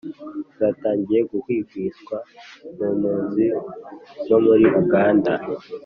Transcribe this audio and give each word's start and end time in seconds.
zatangiye 0.59 1.21
guhwihwiswa 1.29 2.17
mu 2.75 2.85
mpunzi 2.97 3.45
zo 4.27 4.37
muri 4.45 4.65
uganda, 4.81 5.31